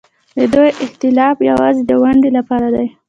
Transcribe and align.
د 0.37 0.39
دوی 0.53 0.69
ائتلاف 0.83 1.37
یوازې 1.49 1.81
د 1.85 1.91
ونډې 2.01 2.29
لپاره 2.37 2.67
دی. 2.75 2.87